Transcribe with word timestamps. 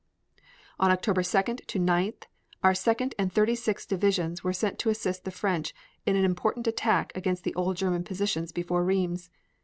On 0.79 0.89
October 0.89 1.21
2d 1.21 1.67
to 1.67 1.79
9th 1.79 2.23
our 2.63 2.73
Second 2.73 3.13
and 3.19 3.31
Thirty 3.31 3.53
sixth 3.53 3.87
divisions 3.87 4.43
were 4.43 4.51
sent 4.51 4.79
to 4.79 4.89
assist 4.89 5.25
the 5.25 5.29
French 5.29 5.75
in 6.07 6.15
an 6.15 6.25
important 6.25 6.65
attack 6.65 7.11
against 7.13 7.43
the 7.43 7.53
old 7.53 7.77
German 7.77 8.03
positions 8.03 8.51
before 8.51 8.83
Rheims. 8.83 9.29